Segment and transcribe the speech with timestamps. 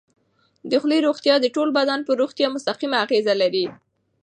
[0.69, 3.65] د خولې روغتیا د ټول بدن پر روغتیا مستقیمه اغېزه لري.